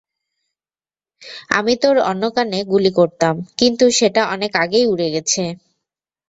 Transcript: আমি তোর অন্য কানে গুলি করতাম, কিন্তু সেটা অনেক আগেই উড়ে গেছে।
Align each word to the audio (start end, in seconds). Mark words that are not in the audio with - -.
আমি 1.49 1.73
তোর 1.83 1.95
অন্য 2.09 2.23
কানে 2.35 2.59
গুলি 2.71 2.91
করতাম, 2.99 3.35
কিন্তু 3.59 3.85
সেটা 3.99 4.21
অনেক 4.33 4.51
আগেই 4.63 4.85
উড়ে 4.87 5.07
গেছে। 5.15 5.43